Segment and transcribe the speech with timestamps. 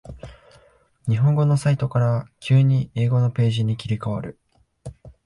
[1.07, 4.39] 日本語のサイトから急に英語のページに切り替わる